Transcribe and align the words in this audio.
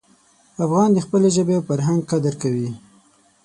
افغان 0.65 0.89
د 0.93 0.97
خپلې 1.05 1.29
ژبې 1.35 1.53
او 1.57 1.65
فرهنګ 1.69 1.99
قدر 2.11 2.33
کوي. 2.41 2.69